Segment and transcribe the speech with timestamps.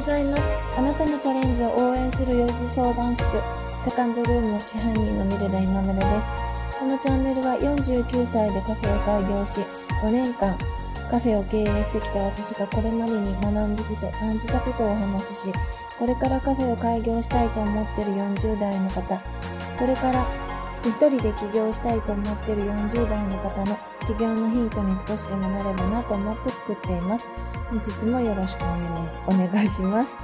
[0.00, 0.54] ございます。
[0.78, 3.22] あなたのチャレンジを応援する幼児相談室、
[3.84, 6.28] セカンドルームの支配人のミルダ今村です。
[6.78, 9.60] このチャンネルは49歳でカフェを開業し、
[10.02, 10.56] 5年間、
[11.10, 15.52] カフェを経営してきた私がこれまでに学んだこと、感じたことをお話しし、
[15.98, 20.24] これからカフェを開業したいと思っている40代の方、これから
[20.88, 27.30] 一人で起業したいと思ってる40代の方の起業のヒントに少しでもなればなと思って作っています。
[27.68, 28.62] 本日もよろしく
[29.26, 30.18] お願いします。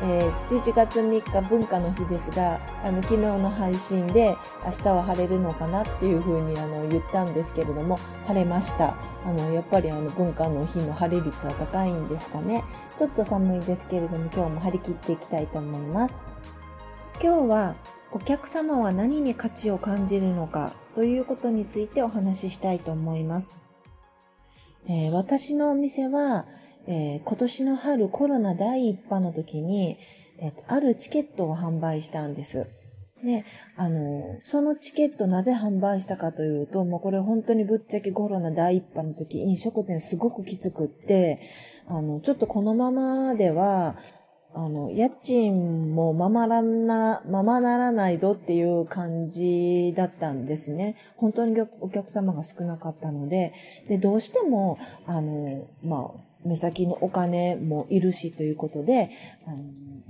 [0.00, 8.94] えー、11月3日文化の日ですが、あの、昨日の配信で明日は晴れるのかなっていうふうにあの言ったんですけれども、晴れました。
[9.26, 12.62] あの、やっぱりあの文化の日の晴れ率は高いんですかね。
[12.96, 16.24] ちょっと寒いですけれども、今日も張り切っていきたいと思います。
[17.20, 17.74] 今日は
[18.12, 23.68] お客様は何に価値を感じるのかということについてお話ししたいと思います。
[24.88, 26.46] えー、私のお店は、
[26.86, 29.98] えー、今年の春コロナ第一波の時に、
[30.38, 32.68] えーと、あるチケットを販売したんです。
[33.24, 33.44] で、
[33.76, 41.40] あの、そのチケットなぜ販売したかというと、もうこれ本当にぶっちゃけコロナ第一波の時飲食店すごくきつくって、
[41.88, 43.96] あの、ちょっとこのままでは、
[44.54, 50.96] あの、家賃もままらな、ままならないぞっていう感じだったんですね。
[51.16, 53.52] 本当にお客様が少なかったので、
[53.88, 59.10] で、どうしても、あの、まあ、目先のお金もいるしということで、
[59.46, 59.58] あの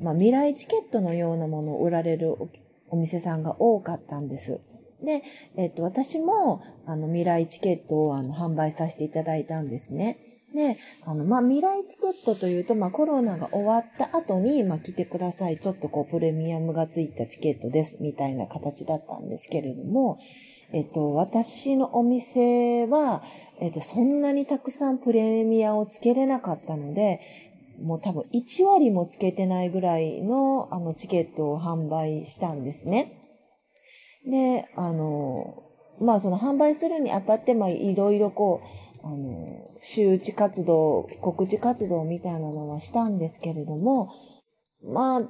[0.01, 2.37] まあ、未来チケットのようなものを売られる
[2.89, 4.61] お店さんが多かったんです。
[5.03, 5.23] で、
[5.57, 10.19] えっと、私も、あの、未来チケットをあの販売させていただいたんですね。
[10.59, 15.61] で、あの、まあ、未来チケットというと、まあ、コロナが終わった後に、まあ、来てください。
[15.61, 17.99] ちょっとこう、プレミアムがついたチケットです。
[18.01, 20.19] みたいな形だったんですけれども、
[20.73, 23.23] えっと、私のお店は、
[23.61, 27.21] えっと、そんなにたくさんプレミアをつけれなかったので、
[27.81, 33.13] もう多分1割もつけてないぐらいの、あの、チケットを販売したんですね。
[34.29, 35.63] で、あの、
[36.01, 44.13] まあ、その販売するにあたって、まあ、いろいろこう、あの、周知活動、告知活動みたいなのはしたんですけれども、
[44.83, 45.23] まあ、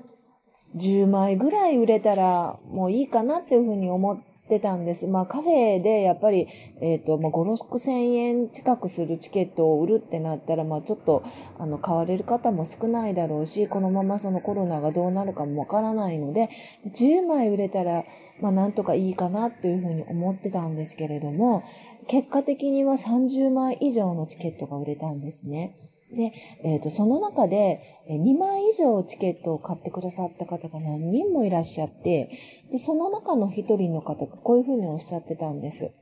[0.77, 4.19] 10枚ぐらい売れたらもういいかなっていうふうに思っ
[4.49, 5.06] てたんです。
[5.06, 6.47] まあカフェでやっぱり、
[6.81, 11.23] えっ、ー、と、まあ5、6千円近くするチケットを売るってなったら、まあちょっと、
[11.59, 16.50] あの、買われる方も少ないだろうし、このままそのコロナがどうなるかもわからないので、
[16.87, 18.05] 10枚売れたら、
[18.41, 21.62] まあなんとかいいかなというふうに思ってたんですけれども、
[22.08, 25.76] 結果的には30枚以上のチケットが売れたんですね。
[26.10, 26.32] で、
[26.64, 32.30] えっ、ー、と、その中で2枚以上チケットを買ってくださった方が何人もいらっしゃって、
[32.72, 35.92] で、その中の一人の方がこういうふうにおっしゃってたんです。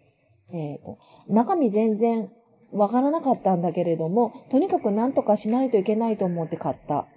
[0.53, 2.31] えっ、ー、と、中身全然
[2.73, 7.09] わからなかったんだけれども、とにかく何とかしないといけないと思って買った。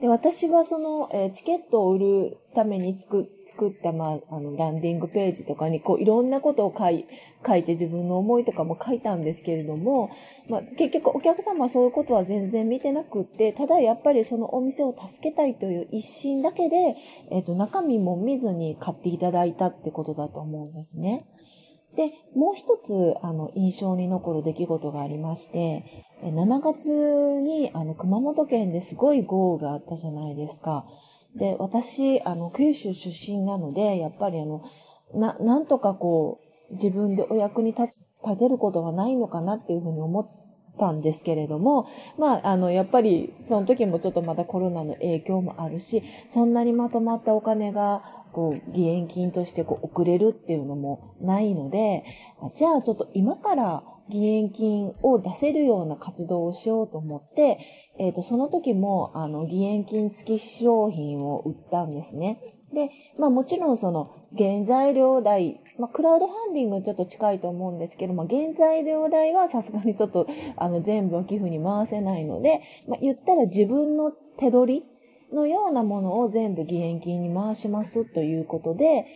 [0.00, 7.06] で、私はその、えー、チケットを売るために作作った、まあ、あの、ランディングページとかに、こう、いろんなことを書い、
[7.46, 10.10] 書いて自分の思いとかも書いたんですけれども、
[10.50, 16.96] まあ、結局お客様はそういうことは全然見てなくって、ただやっぱりそのお店を助けたいという一心だけで、
[17.30, 21.26] えっ、ー、と、中身も見ずに買っていただいたってことだと思うんですね。
[21.96, 26.88] で、もう一つ、あの、印象に残る出来事がありまして、7月
[27.40, 30.86] に、あの、熊本県ですごい豪雨があったじゃないですか。
[31.36, 34.62] で、私、あの、九州出身なので、やっぱりあの、
[35.14, 40.28] な、なんとかこう、自分でお役に立立てることはないのかなっていうふうに思っ
[40.78, 41.88] たんですけれども、
[42.18, 52.04] まあ、あの、やっぱり、その時もちょっとまだコロナの影響もあるし、そんなにまとまったお金が、こう、義援金としてこう送れるっていうのもないので、
[52.54, 57.58] じゃあちょっと今から義援金を出せるような活動をしようと思って、
[57.98, 62.40] えっ、ー、と、その時も、あの、義援金付き商品を売ったんですね。
[62.74, 74.84] で、まあもちろんその原材料代、まあクラウドファンディングちょっと近いと思うんですけど、まあ原材料代はさすがにちょっとあの全部は寄付に回せないので、まあ言ったら自分の手取り
[75.34, 79.06] のようなものを全部義援金に回しますということで、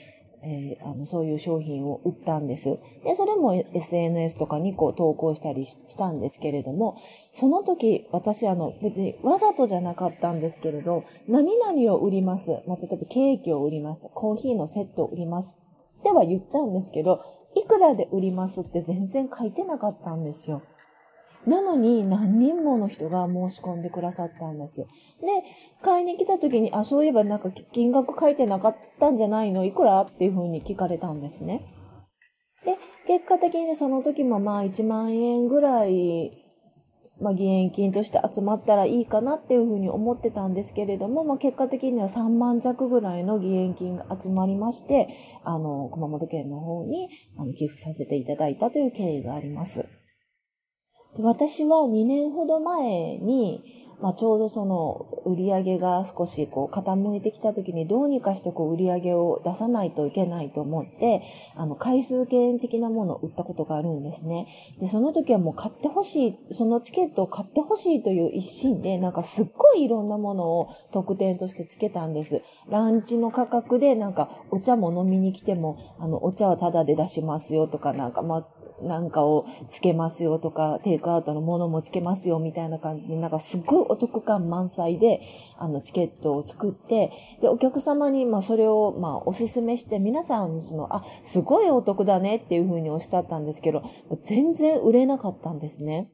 [0.43, 2.79] えー、あの、そういう商品を売ったんです。
[3.05, 6.97] で、それも SNS とかにこう投稿したりしたんですけれども、
[7.33, 12.63] その時、私あの、別にわざとじゃなかったんですけれど、何々を売ります。
[12.67, 14.09] まあ、例えばケーキを売ります。
[14.15, 15.59] コーヒーのセットを売ります。
[16.01, 17.23] っては言ったんですけど、
[17.55, 20.63] いくらで売りますって全然書いてなかったんですよ。
[21.47, 24.81] なのに何人もの人が申し込んでくださったんです。
[24.83, 24.87] で、
[25.83, 29.65] 買いに来た時に、あ、そういえばなんか金額書いてなかったんじゃないの？
[29.65, 30.03] いくら？
[30.03, 31.67] っていう風に聞かれたんですね。
[32.65, 32.77] で、
[33.07, 36.41] 結果的にその時もまあ1万円ぐらい
[37.21, 45.09] まあ、義援金として集まったらいいかなっていうふうに思ってたんですけれども、まあ、結果的には3万弱ぐらいの義援金が集まりまして、
[45.45, 47.11] あの、熊本県の方に
[47.55, 49.87] 寄付させていただいたという経緯があります。
[51.17, 53.63] で私は2年ほど前に、
[54.01, 61.23] まあ、ちょうどその売り上げが少しこう傾いてきた時にどうにかしてこう売り上げを出さないといけないと思って、
[61.55, 64.47] あの、回数券的なものを売ったことがあるんですね。
[64.81, 72.43] で、その時はもう買ってほしい、そのチケットを買ってほしいという一心で、なんかすっごいいろんなものを特典としてつけたんです。
[72.69, 78.47] ランチの価格でなんかお茶も飲みに来ても、あの、お茶はタダで出しますよとか、なんかまあ、
[78.83, 85.21] なんかをつけますよとか、テイクアウトのものもつけますよみたいな感じで、なんかすっごいお得感満載で、
[85.59, 93.83] あの、チケットを作って、で、お客様に、まあ、それを、まあ、おすすめして、皆さん、その、あ、すごいお得だねっていうふうにおっしゃったんですけど、
[94.25, 96.11] 全然売れなかったんですね。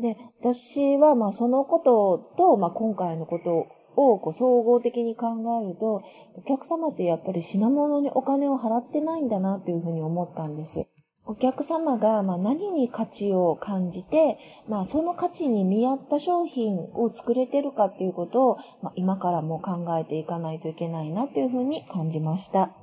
[0.00, 3.66] で、私は、まあ、そのことと、まあ、今回のこと
[3.96, 5.26] をこう総合的に考
[5.62, 6.02] えると、
[6.34, 10.86] お客様ってやっぱり品物にお金を払ってないんだなっていうふうに思ったんです。
[11.32, 14.36] お客様がま何に価値を感じて、
[14.68, 22.76] まあ、その価値に見合った商品を作れてるかっていうことを、まあ、今からも考えていかないといけないなというふうに感じました。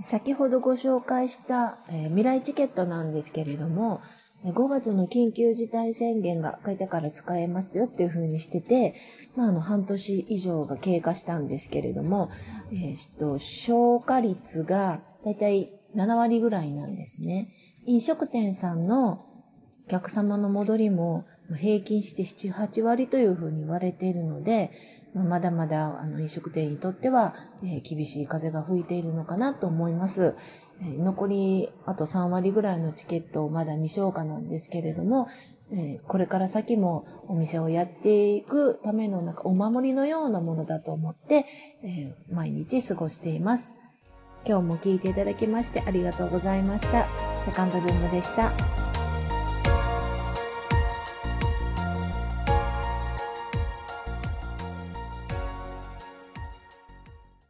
[0.00, 4.00] 先ほどご紹介した、えー、未来チケットなんですけれども、
[4.42, 8.94] 5月の緊急事態宣言が書いてから使えますよっていう風にしてて、
[9.36, 12.30] まあ、あの、半年以上が経過したんですけれども、
[12.72, 17.48] えー、っと、消化率がだいたい7割ぐらいなんですね。
[17.86, 19.26] 飲食店さんの
[19.86, 24.70] お客様の戻りも平均して7、8割というふうに言われているので、
[25.14, 30.34] まだまだあの飲食店にとっては、え厳しい風が吹いているのかなと思います。
[30.80, 35.28] え残りあと3割ぐらいのチケットをまだ未消化なんですけれども、
[35.70, 41.44] えこれから先もお店をやっていくためのなんかお守りのようなものだと思って、
[41.82, 43.74] え毎日過ごしています。
[44.44, 47.08] 今日も聞いていただきましてありがとうございました。
[47.46, 48.81] セカンドルームでした。